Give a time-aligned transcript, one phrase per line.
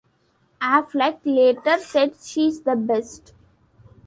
[0.63, 3.35] Affleck later said: She's the best.